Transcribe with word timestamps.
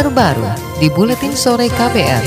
terbaru 0.00 0.48
di 0.80 0.88
Buletin 0.88 1.36
Sore 1.36 1.68
KPR. 1.68 2.24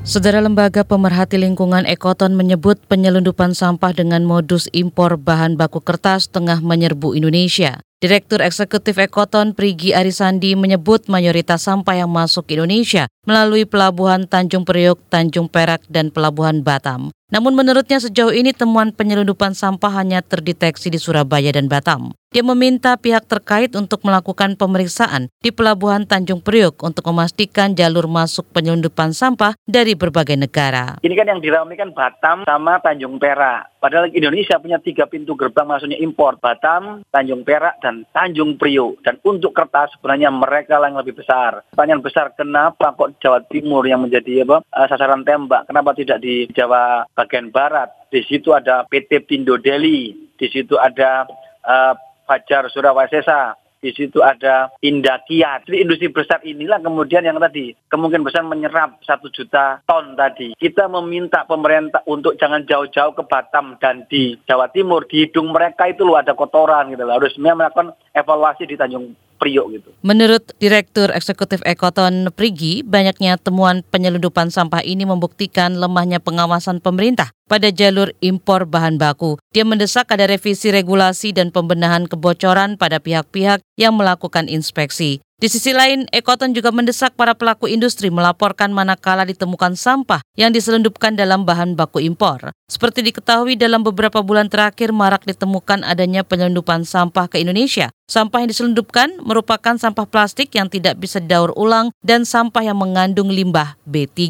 Saudara 0.00 0.40
Lembaga 0.40 0.88
Pemerhati 0.88 1.36
Lingkungan 1.36 1.84
Ekoton 1.84 2.32
menyebut 2.32 2.80
penyelundupan 2.88 3.52
sampah 3.52 3.92
dengan 3.92 4.24
modus 4.24 4.72
impor 4.72 5.20
bahan 5.20 5.60
baku 5.60 5.84
kertas 5.84 6.32
tengah 6.32 6.64
menyerbu 6.64 7.12
Indonesia. 7.12 7.84
Direktur 8.00 8.40
Eksekutif 8.40 8.96
Ekoton 8.96 9.52
Prigi 9.52 9.92
Arisandi 9.92 10.56
menyebut 10.56 11.04
mayoritas 11.12 11.68
sampah 11.68 12.00
yang 12.00 12.08
masuk 12.08 12.48
Indonesia 12.48 13.04
melalui 13.28 13.68
pelabuhan 13.68 14.24
Tanjung 14.24 14.64
Priok, 14.64 15.04
Tanjung 15.12 15.52
Perak, 15.52 15.84
dan 15.92 16.08
pelabuhan 16.08 16.64
Batam. 16.64 17.12
Namun 17.28 17.52
menurutnya 17.52 18.00
sejauh 18.00 18.32
ini 18.32 18.56
temuan 18.56 18.90
penyelundupan 18.90 19.52
sampah 19.54 20.02
hanya 20.02 20.24
terdeteksi 20.24 20.90
di 20.90 20.98
Surabaya 20.98 21.52
dan 21.52 21.68
Batam. 21.68 22.16
Dia 22.30 22.46
meminta 22.46 22.94
pihak 22.94 23.26
terkait 23.26 23.74
untuk 23.74 24.06
melakukan 24.06 24.54
pemeriksaan 24.54 25.26
di 25.42 25.50
Pelabuhan 25.50 26.06
Tanjung 26.06 26.38
Priok 26.38 26.78
untuk 26.86 27.02
memastikan 27.10 27.74
jalur 27.74 28.06
masuk 28.06 28.46
penyelundupan 28.54 29.10
sampah 29.10 29.58
dari 29.66 29.98
berbagai 29.98 30.38
negara. 30.38 31.02
Ini 31.02 31.10
kan 31.10 31.26
yang 31.26 31.42
diramaikan 31.42 31.90
Batam 31.90 32.46
sama 32.46 32.78
Tanjung 32.78 33.18
Perak. 33.18 33.82
Padahal 33.82 34.14
Indonesia 34.14 34.62
punya 34.62 34.78
tiga 34.78 35.10
pintu 35.10 35.34
gerbang 35.34 35.66
masuknya 35.66 35.98
impor. 35.98 36.38
Batam, 36.38 37.02
Tanjung 37.10 37.42
Perak, 37.42 37.82
dan 37.82 37.89
Tanjung 38.10 38.56
Priok. 38.56 39.04
Dan 39.04 39.20
untuk 39.22 39.52
kertas 39.52 39.94
sebenarnya 39.96 40.32
mereka 40.32 40.80
yang 40.80 40.98
lebih 40.98 41.18
besar. 41.18 41.62
Pertanyaan 41.72 42.02
besar, 42.02 42.32
kenapa 42.34 42.96
kok 42.96 43.18
Jawa 43.20 43.44
Timur 43.46 43.84
yang 43.84 44.06
menjadi 44.06 44.48
apa 44.48 44.64
uh, 44.64 44.86
sasaran 44.88 45.26
tembak. 45.26 45.68
Kenapa 45.68 45.92
tidak 45.92 46.22
di 46.24 46.48
Jawa 46.50 47.04
bagian 47.12 47.52
barat? 47.52 47.92
Di 48.10 48.24
situ 48.26 48.50
ada 48.56 48.88
PT 48.88 49.28
Pindo 49.28 49.60
Delhi, 49.60 50.32
di 50.34 50.46
situ 50.48 50.74
ada 50.80 51.28
uh, 51.62 51.94
Fajar 52.30 52.70
Surawasesa, 52.70 53.58
di 53.80 53.90
situ 53.96 54.20
ada 54.20 54.68
Indakiat. 54.84 55.64
Jadi 55.66 55.80
industri 55.80 56.12
besar 56.12 56.44
inilah 56.44 56.78
kemudian 56.84 57.24
yang 57.24 57.40
tadi 57.40 57.72
kemungkinan 57.88 58.28
besar 58.28 58.44
menyerap 58.44 59.00
satu 59.02 59.32
juta 59.32 59.80
ton 59.88 60.14
tadi. 60.14 60.52
Kita 60.54 60.86
meminta 60.86 61.48
pemerintah 61.48 62.04
untuk 62.04 62.36
jangan 62.36 62.68
jauh-jauh 62.68 63.16
ke 63.16 63.24
Batam 63.24 63.80
dan 63.80 64.04
di 64.06 64.36
Jawa 64.44 64.68
Timur. 64.68 65.08
Di 65.08 65.26
hidung 65.26 65.50
mereka 65.50 65.88
itu 65.88 66.04
loh 66.04 66.20
ada 66.20 66.36
kotoran 66.36 66.92
gitu 66.92 67.02
loh. 67.02 67.16
Harus 67.16 67.34
melakukan 67.40 67.96
evaluasi 68.12 68.68
di 68.68 68.76
Tanjung 68.76 69.16
Priok 69.40 69.66
gitu. 69.72 69.88
Menurut 70.04 70.52
Direktur 70.60 71.08
Eksekutif 71.08 71.64
Ekoton 71.64 72.28
Prigi, 72.36 72.84
banyaknya 72.84 73.40
temuan 73.40 73.80
penyelundupan 73.88 74.52
sampah 74.52 74.84
ini 74.84 75.08
membuktikan 75.08 75.80
lemahnya 75.80 76.20
pengawasan 76.20 76.84
pemerintah 76.84 77.32
pada 77.48 77.72
jalur 77.72 78.12
impor 78.20 78.68
bahan 78.68 79.00
baku. 79.00 79.40
Dia 79.56 79.64
mendesak 79.64 80.12
ada 80.12 80.28
revisi 80.28 80.68
regulasi 80.68 81.32
dan 81.32 81.48
pembenahan 81.48 82.04
kebocoran 82.04 82.76
pada 82.76 83.00
pihak-pihak 83.00 83.64
yang 83.80 83.96
melakukan 83.96 84.46
inspeksi. 84.46 85.24
Di 85.40 85.48
sisi 85.48 85.72
lain, 85.72 86.04
Ekoton 86.12 86.52
juga 86.52 86.68
mendesak 86.68 87.16
para 87.16 87.32
pelaku 87.32 87.64
industri 87.64 88.12
melaporkan 88.12 88.76
manakala 88.76 89.24
ditemukan 89.24 89.72
sampah 89.72 90.20
yang 90.36 90.52
diselundupkan 90.52 91.16
dalam 91.16 91.48
bahan 91.48 91.80
baku 91.80 92.04
impor. 92.04 92.52
Seperti 92.68 93.00
diketahui 93.00 93.56
dalam 93.56 93.80
beberapa 93.80 94.20
bulan 94.20 94.52
terakhir 94.52 94.92
marak 94.92 95.24
ditemukan 95.24 95.80
adanya 95.80 96.28
penyelundupan 96.28 96.84
sampah 96.84 97.24
ke 97.24 97.40
Indonesia. 97.40 97.88
Sampah 98.04 98.44
yang 98.44 98.52
diselundupkan 98.52 99.16
merupakan 99.24 99.80
sampah 99.80 100.04
plastik 100.04 100.52
yang 100.52 100.68
tidak 100.68 101.00
bisa 101.00 101.24
didaur 101.24 101.56
ulang 101.56 101.88
dan 102.04 102.28
sampah 102.28 102.60
yang 102.60 102.76
mengandung 102.76 103.32
limbah 103.32 103.80
B3. 103.88 104.20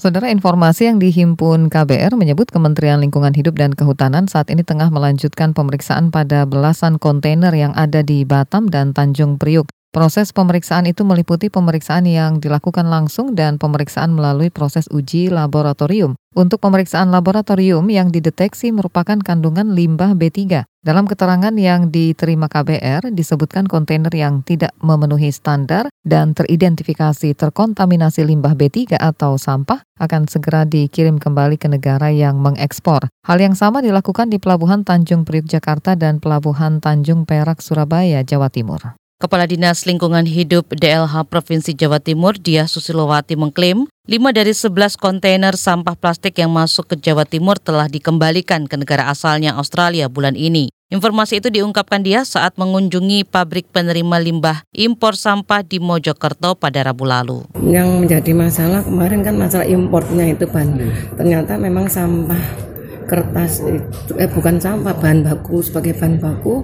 Saudara 0.00 0.32
informasi 0.32 0.88
yang 0.88 0.96
dihimpun 0.96 1.68
KBR 1.68 2.16
menyebut 2.16 2.48
Kementerian 2.48 3.04
Lingkungan 3.04 3.36
Hidup 3.36 3.60
dan 3.60 3.76
Kehutanan 3.76 4.32
saat 4.32 4.48
ini 4.48 4.64
tengah 4.64 4.88
melanjutkan 4.88 5.52
pemeriksaan 5.52 6.08
pada 6.08 6.48
belasan 6.48 6.96
kontainer 6.96 7.52
yang 7.52 7.76
ada 7.76 8.00
di 8.00 8.24
Batam 8.24 8.72
dan 8.72 8.96
Tanjung 8.96 9.36
Priuk. 9.36 9.68
Proses 9.88 10.36
pemeriksaan 10.36 10.84
itu 10.84 11.00
meliputi 11.00 11.48
pemeriksaan 11.48 12.04
yang 12.04 12.44
dilakukan 12.44 12.92
langsung 12.92 13.32
dan 13.32 13.56
pemeriksaan 13.56 14.12
melalui 14.12 14.52
proses 14.52 14.84
uji 14.92 15.32
laboratorium. 15.32 16.12
Untuk 16.36 16.60
pemeriksaan 16.60 17.08
laboratorium 17.08 17.88
yang 17.88 18.12
dideteksi 18.12 18.68
merupakan 18.68 19.16
kandungan 19.16 19.72
limbah 19.72 20.12
B3. 20.12 20.68
Dalam 20.84 21.08
keterangan 21.08 21.56
yang 21.56 21.88
diterima 21.88 22.52
KBR, 22.52 23.16
disebutkan 23.16 23.64
kontainer 23.64 24.12
yang 24.12 24.44
tidak 24.44 24.76
memenuhi 24.84 25.32
standar 25.32 25.88
dan 26.04 26.36
teridentifikasi 26.36 27.32
terkontaminasi 27.32 28.28
limbah 28.28 28.52
B3 28.52 29.00
atau 29.00 29.40
sampah 29.40 29.80
akan 29.96 30.28
segera 30.28 30.68
dikirim 30.68 31.16
kembali 31.16 31.56
ke 31.56 31.72
negara 31.72 32.12
yang 32.12 32.36
mengekspor. 32.44 33.08
Hal 33.24 33.40
yang 33.40 33.56
sama 33.56 33.80
dilakukan 33.80 34.28
di 34.28 34.36
Pelabuhan 34.36 34.84
Tanjung 34.84 35.24
Priok 35.24 35.48
Jakarta 35.48 35.96
dan 35.96 36.20
Pelabuhan 36.20 36.84
Tanjung 36.84 37.24
Perak 37.24 37.64
Surabaya, 37.64 38.20
Jawa 38.20 38.52
Timur. 38.52 38.97
Kepala 39.18 39.50
Dinas 39.50 39.82
Lingkungan 39.82 40.30
Hidup 40.30 40.78
DLH 40.78 41.26
Provinsi 41.26 41.74
Jawa 41.74 41.98
Timur, 41.98 42.38
Dia 42.38 42.70
Susilowati 42.70 43.34
mengklaim 43.34 43.90
5 44.06 44.14
dari 44.30 44.54
11 44.54 44.94
kontainer 44.94 45.58
sampah 45.58 45.98
plastik 45.98 46.38
yang 46.38 46.54
masuk 46.54 46.94
ke 46.94 47.02
Jawa 47.02 47.26
Timur 47.26 47.58
telah 47.58 47.90
dikembalikan 47.90 48.70
ke 48.70 48.78
negara 48.78 49.10
asalnya 49.10 49.58
Australia 49.58 50.06
bulan 50.06 50.38
ini. 50.38 50.70
Informasi 50.94 51.42
itu 51.42 51.50
diungkapkan 51.50 52.06
dia 52.06 52.22
saat 52.22 52.54
mengunjungi 52.62 53.26
pabrik 53.26 53.66
penerima 53.74 54.22
limbah 54.22 54.62
impor 54.70 55.18
sampah 55.18 55.66
di 55.66 55.82
Mojokerto 55.82 56.54
pada 56.54 56.86
Rabu 56.86 57.02
lalu. 57.02 57.42
Yang 57.58 57.88
menjadi 57.98 58.32
masalah 58.38 58.86
kemarin 58.86 59.26
kan 59.26 59.34
masalah 59.34 59.66
importnya 59.66 60.30
itu 60.30 60.46
ban. 60.46 60.78
Ternyata 61.18 61.58
memang 61.58 61.90
sampah 61.90 62.70
kertas 63.10 63.66
itu 63.66 64.14
eh 64.14 64.30
bukan 64.30 64.62
sampah 64.62 64.94
bahan 64.94 65.26
baku 65.26 65.58
sebagai 65.58 65.98
bahan 65.98 66.22
baku 66.22 66.62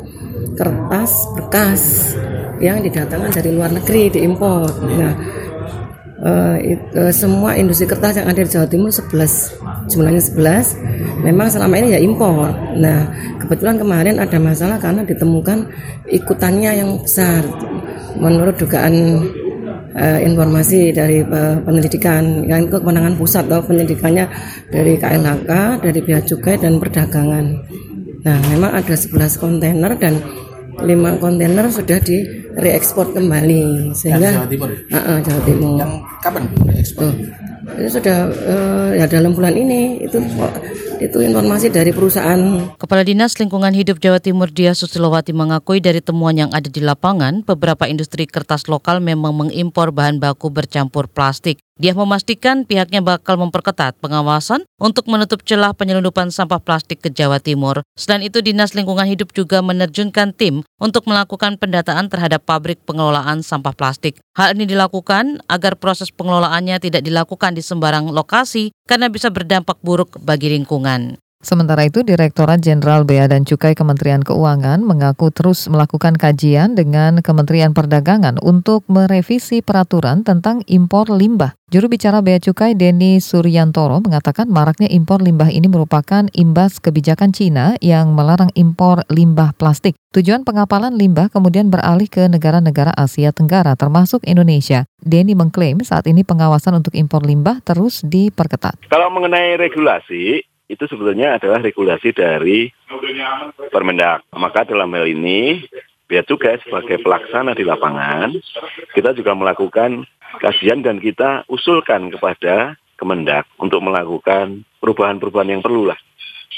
kertas 0.54 1.12
bekas 1.34 1.82
yang 2.60 2.82
didatangkan 2.82 3.30
dari 3.32 3.50
luar 3.54 3.70
negeri 3.72 4.10
diimpor. 4.10 4.68
Nah, 4.84 5.14
uh, 6.24 6.56
it, 6.60 6.80
uh, 6.94 7.12
semua 7.12 7.54
industri 7.54 7.86
kertas 7.86 8.18
yang 8.18 8.28
ada 8.30 8.40
di 8.42 8.50
Jawa 8.50 8.66
Timur 8.66 8.90
11 8.90 9.90
jumlahnya 9.92 10.22
11 10.22 11.24
memang 11.28 11.48
selama 11.52 11.74
ini 11.80 11.96
ya 11.96 12.00
impor. 12.00 12.48
Nah, 12.80 13.08
kebetulan 13.40 13.76
kemarin 13.76 14.16
ada 14.20 14.38
masalah 14.40 14.80
karena 14.80 15.04
ditemukan 15.04 15.68
ikutannya 16.08 16.70
yang 16.80 16.90
besar. 17.00 17.44
Menurut 18.14 18.54
dugaan 18.56 18.94
uh, 19.94 20.20
informasi 20.22 20.94
dari 20.94 21.20
uh, 21.22 21.58
penyelidikan 21.62 22.46
yang 22.46 22.70
itu 22.70 22.78
kewenangan 22.78 23.14
pusat 23.18 23.44
atau 23.50 23.60
penyelidikannya 23.64 24.24
dari 24.70 24.94
KLHK, 24.96 25.50
dari 25.82 25.98
Bea 26.00 26.20
Cukai 26.22 26.56
dan 26.58 26.78
Perdagangan. 26.78 27.46
Nah, 28.24 28.38
memang 28.48 28.72
ada 28.72 28.94
11 28.96 29.36
kontainer 29.36 29.92
dan 30.00 30.16
lima 30.82 31.14
kontainer 31.22 31.70
sudah 31.70 32.02
di 32.02 32.43
reekspor 32.58 33.10
kembali 33.14 33.94
sehingga 33.96 34.42
Jawa 34.42 34.48
Timur. 34.50 34.70
Uh, 34.70 34.96
uh, 34.96 35.18
Jawa 35.22 35.40
Timur. 35.42 35.76
Yang 35.80 35.92
kapan 36.22 36.42
reekspor? 36.70 37.10
Oh, 37.64 37.80
itu 37.80 37.90
sudah 37.96 38.18
uh, 38.28 38.90
ya 38.92 39.08
dalam 39.08 39.32
bulan 39.32 39.56
ini 39.56 40.04
itu 40.04 40.20
itu 41.00 41.18
informasi 41.24 41.72
dari 41.72 41.90
perusahaan. 41.96 42.70
Kepala 42.76 43.02
Dinas 43.02 43.34
Lingkungan 43.40 43.72
Hidup 43.72 43.98
Jawa 43.98 44.20
Timur 44.20 44.52
Dia 44.52 44.76
Susilowati 44.76 45.32
mengakui 45.32 45.80
dari 45.80 46.04
temuan 46.04 46.36
yang 46.36 46.52
ada 46.52 46.68
di 46.68 46.84
lapangan, 46.84 47.40
beberapa 47.42 47.88
industri 47.88 48.28
kertas 48.28 48.68
lokal 48.68 49.00
memang 49.00 49.32
mengimpor 49.32 49.90
bahan 49.96 50.20
baku 50.20 50.52
bercampur 50.52 51.08
plastik. 51.08 51.63
Dia 51.74 51.90
memastikan 51.90 52.62
pihaknya 52.62 53.02
bakal 53.02 53.34
memperketat 53.34 53.98
pengawasan 53.98 54.62
untuk 54.78 55.10
menutup 55.10 55.42
celah 55.42 55.74
penyelundupan 55.74 56.30
sampah 56.30 56.62
plastik 56.62 57.02
ke 57.02 57.10
Jawa 57.10 57.42
Timur. 57.42 57.82
Selain 57.98 58.22
itu, 58.22 58.38
Dinas 58.38 58.78
Lingkungan 58.78 59.10
Hidup 59.10 59.34
juga 59.34 59.58
menerjunkan 59.58 60.30
tim 60.38 60.62
untuk 60.78 61.02
melakukan 61.10 61.58
pendataan 61.58 62.06
terhadap 62.06 62.46
pabrik 62.46 62.78
pengelolaan 62.86 63.42
sampah 63.42 63.74
plastik. 63.74 64.22
Hal 64.38 64.54
ini 64.54 64.70
dilakukan 64.70 65.42
agar 65.50 65.74
proses 65.74 66.14
pengelolaannya 66.14 66.78
tidak 66.78 67.02
dilakukan 67.02 67.58
di 67.58 67.62
sembarang 67.66 68.06
lokasi 68.06 68.70
karena 68.86 69.10
bisa 69.10 69.34
berdampak 69.34 69.82
buruk 69.82 70.22
bagi 70.22 70.54
lingkungan. 70.54 71.18
Sementara 71.44 71.84
itu, 71.84 72.00
Direktorat 72.00 72.64
Jenderal 72.64 73.04
Bea 73.04 73.28
dan 73.28 73.44
Cukai 73.44 73.76
Kementerian 73.76 74.24
Keuangan 74.24 74.80
mengaku 74.80 75.28
terus 75.28 75.68
melakukan 75.68 76.16
kajian 76.16 76.72
dengan 76.72 77.20
Kementerian 77.20 77.76
Perdagangan 77.76 78.40
untuk 78.40 78.88
merevisi 78.88 79.60
peraturan 79.60 80.24
tentang 80.24 80.64
impor 80.64 81.12
limbah. 81.12 81.52
Juru 81.68 81.92
bicara 81.92 82.24
Bea 82.24 82.40
Cukai 82.40 82.72
Denny 82.72 83.20
Suryantoro 83.20 84.00
mengatakan 84.00 84.48
maraknya 84.48 84.88
impor 84.88 85.20
limbah 85.20 85.52
ini 85.52 85.68
merupakan 85.68 86.24
imbas 86.32 86.80
kebijakan 86.80 87.36
Cina 87.36 87.76
yang 87.84 88.16
melarang 88.16 88.48
impor 88.56 89.04
limbah 89.12 89.52
plastik. 89.52 90.00
Tujuan 90.16 90.48
pengapalan 90.48 90.96
limbah 90.96 91.28
kemudian 91.28 91.68
beralih 91.68 92.08
ke 92.08 92.24
negara-negara 92.24 92.96
Asia 92.96 93.36
Tenggara 93.36 93.76
termasuk 93.76 94.24
Indonesia. 94.24 94.88
Denny 95.04 95.36
mengklaim 95.36 95.84
saat 95.84 96.08
ini 96.08 96.24
pengawasan 96.24 96.80
untuk 96.80 96.96
impor 96.96 97.20
limbah 97.20 97.60
terus 97.66 98.00
diperketat. 98.00 98.88
Kalau 98.88 99.12
mengenai 99.12 99.58
regulasi, 99.58 100.53
itu 100.68 100.84
sebetulnya 100.88 101.36
adalah 101.36 101.60
regulasi 101.60 102.14
dari 102.16 102.72
Permendak. 103.68 104.24
Maka 104.32 104.64
dalam 104.64 104.88
hal 104.96 105.04
ini, 105.10 105.60
Bea 106.08 106.24
Cukai 106.24 106.60
sebagai 106.64 107.00
pelaksana 107.04 107.52
di 107.52 107.64
lapangan, 107.66 108.32
kita 108.96 109.12
juga 109.12 109.36
melakukan 109.36 110.08
kajian 110.40 110.80
dan 110.80 110.98
kita 110.98 111.44
usulkan 111.50 112.10
kepada 112.14 112.78
Kemendak 112.94 113.50
untuk 113.58 113.82
melakukan 113.82 114.62
perubahan-perubahan 114.78 115.58
yang 115.58 115.62
perlu 115.66 115.90
lah 115.90 115.98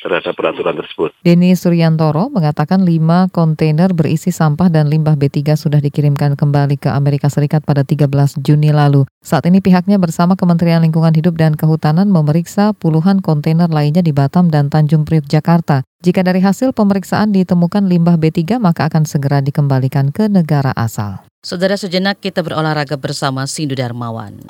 terhadap 0.03 0.37
peraturan 0.38 0.77
tersebut. 0.79 1.11
Denny 1.27 1.56
Suryantoro 1.59 2.31
mengatakan 2.31 2.87
lima 2.87 3.27
kontainer 3.33 3.91
berisi 3.91 4.31
sampah 4.31 4.71
dan 4.71 4.87
limbah 4.87 5.19
B3 5.19 5.59
sudah 5.59 5.83
dikirimkan 5.83 6.38
kembali 6.38 6.79
ke 6.79 6.93
Amerika 6.93 7.27
Serikat 7.27 7.67
pada 7.67 7.83
13 7.83 8.38
Juni 8.43 8.71
lalu. 8.71 9.09
Saat 9.25 9.50
ini 9.50 9.59
pihaknya 9.59 9.99
bersama 9.99 10.38
Kementerian 10.38 10.85
Lingkungan 10.85 11.17
Hidup 11.17 11.35
dan 11.35 11.59
Kehutanan 11.59 12.06
memeriksa 12.12 12.71
puluhan 12.77 13.19
kontainer 13.19 13.67
lainnya 13.67 14.05
di 14.05 14.15
Batam 14.15 14.47
dan 14.53 14.71
Tanjung 14.71 15.03
Priok, 15.03 15.27
Jakarta. 15.27 15.83
Jika 16.05 16.23
dari 16.23 16.38
hasil 16.38 16.71
pemeriksaan 16.77 17.35
ditemukan 17.35 17.91
limbah 17.91 18.15
B3, 18.21 18.62
maka 18.62 18.87
akan 18.87 19.09
segera 19.09 19.43
dikembalikan 19.43 20.15
ke 20.15 20.31
negara 20.31 20.71
asal. 20.77 21.27
Saudara 21.44 21.77
sejenak 21.77 22.19
kita 22.19 22.41
berolahraga 22.41 22.97
bersama 22.97 23.44
Sindu 23.44 23.77
Darmawan. 23.77 24.49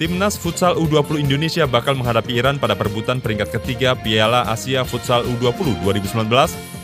Timnas 0.00 0.34
Futsal 0.40 0.74
U20 0.80 1.22
Indonesia 1.22 1.64
bakal 1.64 1.94
menghadapi 1.94 2.40
Iran 2.40 2.56
pada 2.56 2.74
perebutan 2.74 3.22
peringkat 3.22 3.54
ketiga 3.60 3.94
Piala 3.94 4.48
Asia 4.48 4.82
Futsal 4.82 5.22
U20 5.38 5.80
2019 5.86 6.34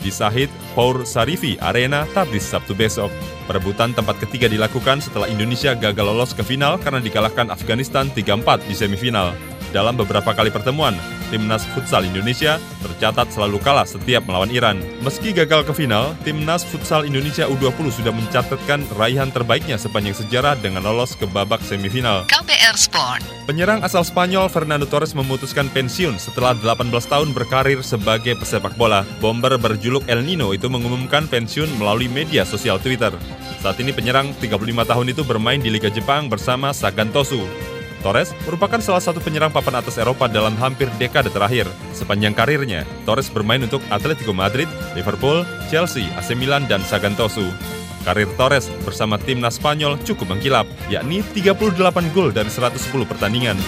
di 0.01 0.11
Sahid 0.13 0.49
Pour 0.77 1.03
Sarifi 1.03 1.59
Arena 1.59 2.07
Tabriz 2.15 2.47
Sabtu 2.47 2.77
besok. 2.77 3.11
Perebutan 3.49 3.91
tempat 3.91 4.21
ketiga 4.23 4.47
dilakukan 4.47 5.03
setelah 5.03 5.27
Indonesia 5.27 5.75
gagal 5.75 6.05
lolos 6.07 6.31
ke 6.31 6.45
final 6.45 6.79
karena 6.79 7.03
dikalahkan 7.03 7.51
Afghanistan 7.51 8.07
3-4 8.13 8.63
di 8.69 8.75
semifinal. 8.77 9.35
Dalam 9.75 9.99
beberapa 9.99 10.31
kali 10.31 10.47
pertemuan, 10.47 10.95
timnas 11.29 11.63
futsal 11.75 12.07
Indonesia 12.07 12.57
tercatat 12.79 13.29
selalu 13.31 13.59
kalah 13.61 13.83
setiap 13.83 14.23
melawan 14.25 14.51
Iran. 14.51 14.79
Meski 15.03 15.35
gagal 15.35 15.67
ke 15.67 15.73
final, 15.75 16.15
timnas 16.23 16.63
futsal 16.63 17.03
Indonesia 17.03 17.45
U20 17.47 17.91
sudah 17.91 18.13
mencatatkan 18.15 18.83
raihan 18.95 19.29
terbaiknya 19.29 19.75
sepanjang 19.75 20.15
sejarah 20.15 20.55
dengan 20.59 20.83
lolos 20.87 21.13
ke 21.19 21.27
babak 21.29 21.59
semifinal. 21.63 22.25
KBR 22.31 22.75
Sport. 22.79 23.21
Penyerang 23.47 23.83
asal 23.83 24.03
Spanyol 24.03 24.51
Fernando 24.51 24.83
Torres 24.87 25.15
memutuskan 25.15 25.71
pensiun 25.71 26.19
setelah 26.19 26.55
18 26.55 26.91
tahun 26.91 27.31
berkarir 27.31 27.79
sebagai 27.83 28.35
pesepak 28.35 28.75
bola. 28.75 29.07
Bomber 29.23 29.55
berjuluk 29.55 30.03
El 30.11 30.27
Nino 30.27 30.51
itu 30.51 30.67
mengumumkan 30.67 31.27
pensiun 31.31 31.79
melalui 31.79 32.11
media 32.11 32.43
sosial 32.43 32.79
Twitter. 32.79 33.15
Saat 33.63 33.79
ini 33.81 33.95
penyerang 33.95 34.35
35 34.37 34.59
tahun 34.85 35.07
itu 35.11 35.21
bermain 35.25 35.59
di 35.59 35.71
Liga 35.73 35.89
Jepang 35.89 36.29
bersama 36.29 36.75
Sagan 36.75 37.09
Tosu. 37.09 37.76
Torres 38.07 38.31
merupakan 38.47 38.79
salah 38.79 39.03
satu 39.03 39.19
penyerang 39.19 39.51
papan 39.51 39.83
atas 39.83 39.99
Eropa 39.99 40.31
dalam 40.31 40.55
hampir 40.63 40.87
dekade 40.95 41.27
terakhir. 41.27 41.67
Sepanjang 41.91 42.31
karirnya, 42.31 42.87
Torres 43.03 43.27
bermain 43.27 43.59
untuk 43.59 43.83
Atletico 43.91 44.31
Madrid, 44.31 44.71
Liverpool, 44.95 45.43
Chelsea, 45.67 46.07
AC 46.15 46.31
Milan, 46.31 46.71
dan 46.71 46.79
Sagantosu. 46.87 47.51
Karir 48.07 48.31
Torres 48.39 48.71
bersama 48.87 49.19
timnas 49.19 49.59
Spanyol 49.59 49.99
cukup 50.07 50.31
mengkilap, 50.31 50.63
yakni 50.87 51.19
38 51.35 52.15
gol 52.15 52.31
dari 52.31 52.47
110 52.47 52.79
pertandingan. 53.03 53.59